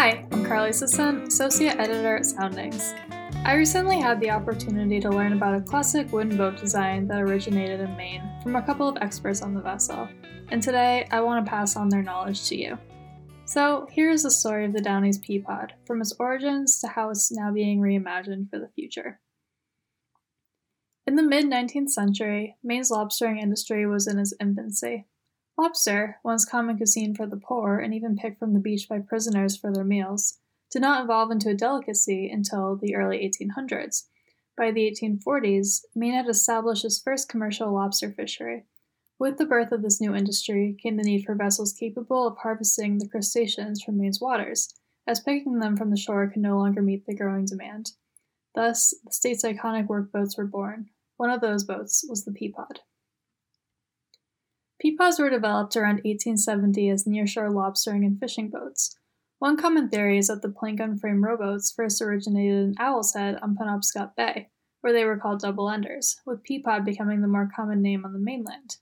[0.00, 2.94] Hi, I'm Carly Sisson, Associate Editor at Soundings.
[3.44, 7.80] I recently had the opportunity to learn about a classic wooden boat design that originated
[7.80, 10.08] in Maine from a couple of experts on the vessel,
[10.52, 12.78] and today I want to pass on their knowledge to you.
[13.44, 17.32] So, here is the story of the Downey's Peapod, from its origins to how it's
[17.32, 19.18] now being reimagined for the future.
[21.08, 25.06] In the mid 19th century, Maine's lobstering industry was in its infancy.
[25.58, 29.56] Lobster, once common cuisine for the poor and even picked from the beach by prisoners
[29.56, 30.38] for their meals,
[30.70, 34.04] did not evolve into a delicacy until the early 1800s.
[34.56, 38.66] By the 1840s, Maine had established its first commercial lobster fishery.
[39.18, 42.98] With the birth of this new industry came the need for vessels capable of harvesting
[42.98, 44.72] the crustaceans from Maine's waters,
[45.08, 47.94] as picking them from the shore could no longer meet the growing demand.
[48.54, 50.90] Thus, the state's iconic workboats were born.
[51.16, 52.78] One of those boats was the Peapod.
[54.84, 58.96] Peapods were developed around 1870 as nearshore lobstering and fishing boats.
[59.40, 63.38] One common theory is that the plank on frame rowboats first originated in Owl's Head
[63.42, 64.50] on Penobscot Bay,
[64.80, 68.20] where they were called double enders, with Peapod becoming the more common name on the
[68.20, 68.76] mainland.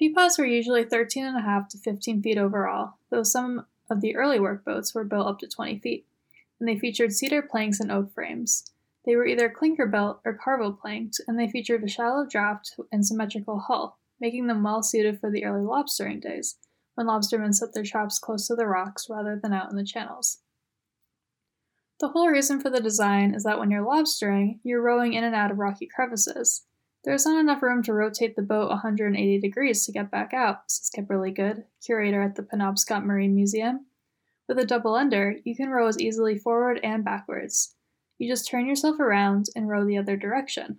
[0.00, 5.04] Peapods were usually 13.5 to 15 feet overall, though some of the early workboats were
[5.04, 6.06] built up to 20 feet,
[6.60, 8.70] and they featured cedar planks and oak frames.
[9.04, 13.06] They were either clinker built or carvel planked, and they featured a shallow draft and
[13.06, 16.54] symmetrical hull, making them well suited for the early lobstering days,
[16.94, 20.38] when lobstermen set their traps close to the rocks rather than out in the channels.
[21.98, 25.34] The whole reason for the design is that when you're lobstering, you're rowing in and
[25.34, 26.62] out of rocky crevices.
[27.04, 30.70] There is not enough room to rotate the boat 180 degrees to get back out,
[30.70, 33.86] says Kimberly Good, curator at the Penobscot Marine Museum.
[34.48, 37.74] With a double ender, you can row as easily forward and backwards.
[38.18, 40.78] You just turn yourself around and row the other direction.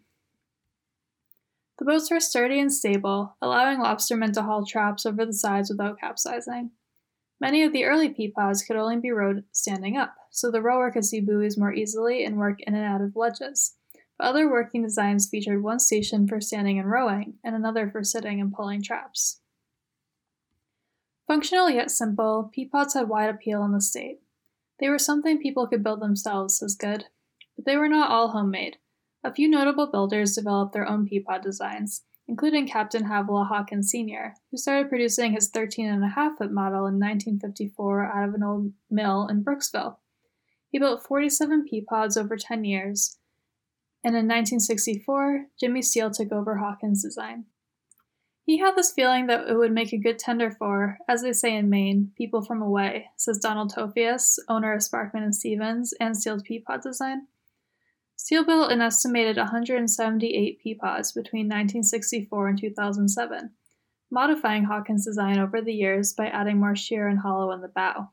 [1.79, 5.99] The boats were sturdy and stable, allowing lobstermen to haul traps over the sides without
[5.99, 6.71] capsizing.
[7.41, 11.03] Many of the early peapods could only be rowed standing up, so the rower could
[11.03, 13.75] see buoys more easily and work in and out of ledges.
[14.17, 18.39] But other working designs featured one station for standing and rowing, and another for sitting
[18.39, 19.41] and pulling traps.
[21.27, 24.19] Functional yet simple, peapods had wide appeal in the state.
[24.79, 27.05] They were something people could build themselves, says Good.
[27.55, 28.77] But they were not all homemade.
[29.23, 34.57] A few notable builders developed their own peapod designs, including Captain Havilah Hawkins Sr., who
[34.57, 38.73] started producing his 13 and a half foot model in 1954 out of an old
[38.89, 39.97] mill in Brooksville.
[40.69, 43.17] He built 47 peapods over 10 years,
[44.03, 47.45] and in 1964, Jimmy Steele took over Hawkins' design.
[48.45, 51.55] He had this feeling that it would make a good tender for, as they say
[51.55, 56.43] in Maine, people from away, says Donald Tofias, owner of Sparkman and Stephens and Steele's
[56.43, 57.27] Peapod Design.
[58.23, 63.51] Steele built an estimated 178 peapods between 1964 and 2007,
[64.09, 68.11] modifying Hawkins' design over the years by adding more sheer and hollow in the bow.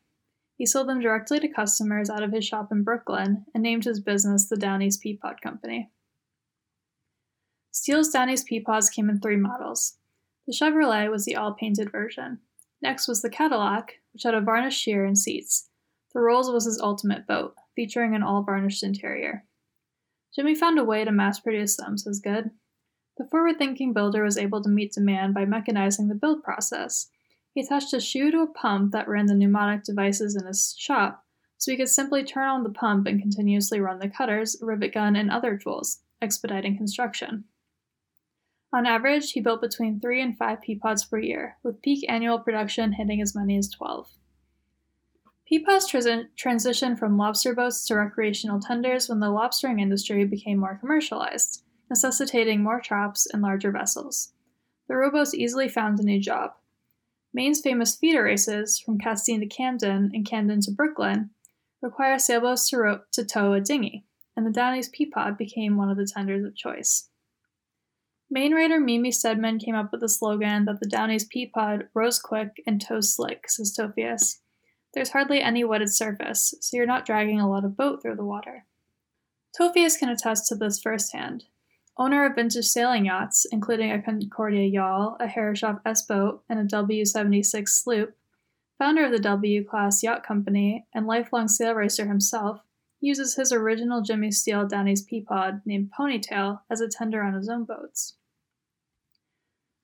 [0.56, 4.00] He sold them directly to customers out of his shop in Brooklin and named his
[4.00, 5.92] business the Downey's Peapod Company.
[7.70, 9.96] Steele's Downey's Peapods came in three models.
[10.48, 12.40] The Chevrolet was the all painted version.
[12.82, 15.68] Next was the Cadillac, which had a varnished sheer and seats.
[16.12, 19.44] The Rolls was his ultimate boat, featuring an all varnished interior.
[20.34, 22.50] Jimmy found a way to mass produce them, says Good.
[23.16, 27.08] The forward thinking builder was able to meet demand by mechanizing the build process.
[27.52, 31.24] He attached a shoe to a pump that ran the pneumatic devices in his shop,
[31.58, 35.16] so he could simply turn on the pump and continuously run the cutters, rivet gun,
[35.16, 37.44] and other tools, expediting construction.
[38.72, 42.92] On average, he built between three and five peapods per year, with peak annual production
[42.92, 44.08] hitting as many as 12.
[45.50, 45.90] Peapods
[46.36, 52.62] transitioned from lobster boats to recreational tenders when the lobstering industry became more commercialized, necessitating
[52.62, 54.32] more traps and larger vessels.
[54.88, 56.52] The rowboats easily found a new job.
[57.34, 61.30] Maine's famous feeder races, from Castine to Camden and Camden to Brooklin,
[61.82, 64.04] require sailboats to, row- to tow a dinghy,
[64.36, 67.08] and the Downey's Peapod became one of the tenders of choice.
[68.30, 72.62] Maine writer Mimi Stedman came up with the slogan that the Downey's Peapod rows quick
[72.68, 74.38] and tows slick, says Tofias.
[74.92, 78.24] There's hardly any wetted surface, so you're not dragging a lot of boat through the
[78.24, 78.66] water.
[79.58, 81.44] Tofias can attest to this firsthand.
[81.96, 86.64] Owner of vintage sailing yachts, including a Concordia yawl, a Herreshoff S boat, and a
[86.64, 88.16] W 76 sloop,
[88.78, 92.60] founder of the W Class Yacht Company, and lifelong sail racer himself,
[93.00, 97.64] uses his original Jimmy Steele Downey's Peapod named Ponytail as a tender on his own
[97.64, 98.14] boats.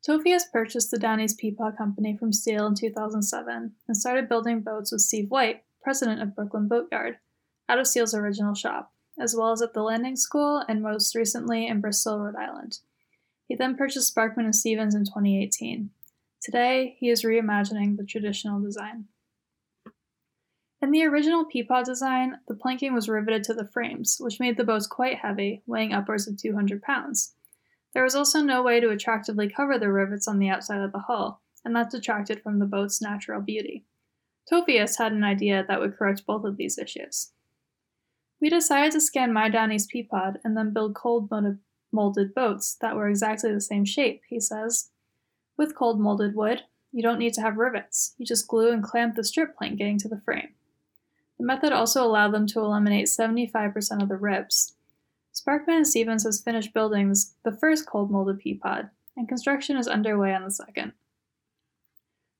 [0.06, 5.00] Tofias purchased the Downey's Peapod Company from Steele in 2007 and started building boats with
[5.00, 7.18] Steve White, president of Brooklin Boatyard,
[7.68, 11.66] out of Steele's original shop, as well as at the Landing School and most recently
[11.66, 12.78] in Bristol, Rhode Island.
[13.48, 15.90] He then purchased Sparkman and Stephens in 2018.
[16.40, 19.06] Today, he is reimagining the traditional design.
[20.80, 24.62] In the original Peapod design, the planking was riveted to the frames, which made the
[24.62, 27.32] boats quite heavy, weighing upwards of 200 pounds.
[27.94, 31.00] There was also no way to attractively cover the rivets on the outside of the
[31.00, 33.84] hull, and that detracted from the boat's natural beauty.
[34.50, 37.32] Tofias had an idea that would correct both of these issues.
[38.40, 41.30] We decided to scan My Downey's Peapod and then build cold
[41.90, 44.90] molded boats that were exactly the same shape, he says.
[45.56, 46.62] With cold molded wood,
[46.92, 48.14] you don't need to have rivets.
[48.18, 50.50] You just glue and clamp the strip planking to the frame.
[51.38, 54.75] The method also allowed them to eliminate 75% of the ribs.
[55.36, 59.86] Sparkman and Stephens has finished building the first cold molded pea pod, and construction is
[59.86, 60.92] underway on the second.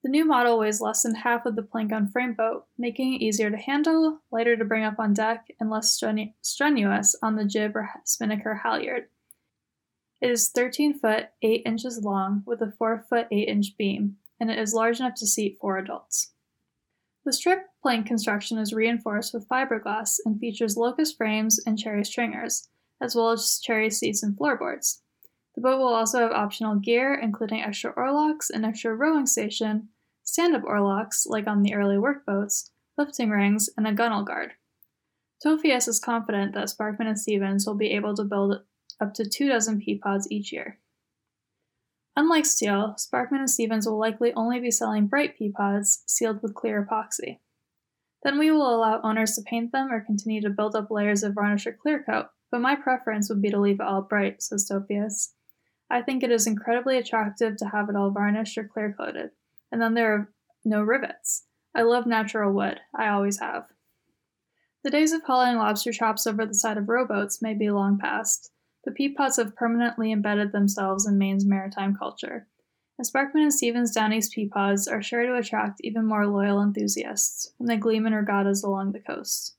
[0.03, 3.23] The new model weighs less than half of the plank on frame boat, making it
[3.23, 7.45] easier to handle, lighter to bring up on deck, and less strenu- strenuous on the
[7.45, 9.09] jib or spinnaker halyard.
[10.23, 14.51] It is 13 foot 8 inches long with a 4 foot 8 inch beam, and
[14.51, 16.33] it is large enough to seat four adults.
[17.27, 22.69] The strip plank construction is reinforced with fiberglass and features locust frames and cherry stringers,
[23.01, 25.03] as well as cherry seats and floorboards.
[25.55, 29.89] The boat will also have optional gear, including extra oarlocks, an extra rowing station,
[30.23, 34.53] stand up oarlocks, like on the early workboats, lifting rings, and a gunnel guard.
[35.45, 38.63] Tofias is confident that Sparkman and Stephens will be able to build
[39.01, 40.79] up to two dozen Peapods each year.
[42.17, 46.87] Unlike Steele, Sparkman and Stephens will likely only be selling bright Peapods sealed with clear
[46.87, 47.39] epoxy.
[48.23, 51.35] Then we will allow owners to paint them or continue to build up layers of
[51.35, 54.69] varnish or clear coat, but my preference would be to leave it all bright, says
[54.71, 55.33] Tofias.
[55.91, 59.31] I think it is incredibly attractive to have it all varnished or clear coated,
[59.71, 60.33] and then there are
[60.65, 61.45] no rivets.
[61.75, 63.67] I love natural wood, I always have.
[64.83, 68.51] The days of hauling lobster chops over the side of rowboats may be long past,
[68.87, 72.47] the Peapods have permanently embedded themselves in Maine's maritime culture.
[72.97, 77.67] And Sparkman and Stephens Downey's Peapods are sure to attract even more loyal enthusiasts when
[77.67, 79.57] they gleam in regattas along the coast.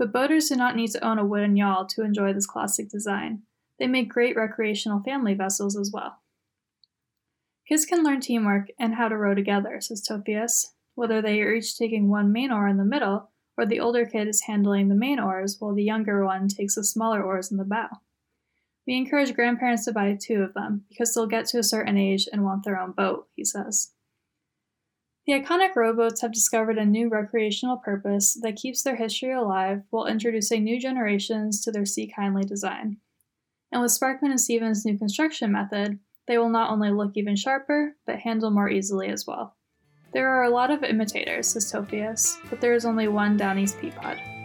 [0.00, 3.42] But boaters do not need to own a wooden yawl to enjoy this classic design.
[3.78, 6.22] They make great recreational family vessels as well.
[7.68, 11.76] Kids can learn teamwork and how to row together, says Tofias, whether they are each
[11.76, 15.20] taking one main oar in the middle, or the older kid is handling the main
[15.20, 17.88] oars while the younger one takes the smaller oars in the bow.
[18.86, 22.26] We encourage grandparents to buy two of them because they'll get to a certain age
[22.32, 23.90] and want their own boat, he says.
[25.26, 30.06] The iconic rowboats have discovered a new recreational purpose that keeps their history alive while
[30.06, 32.96] introducing new generations to their sea kindly design.
[33.70, 37.96] And with Sparkman and Stephens' new construction method, they will not only look even sharper,
[38.06, 39.56] but handle more easily as well.
[40.12, 44.39] There are a lot of imitators, says Tofias, but there is only one Downey's Peapod.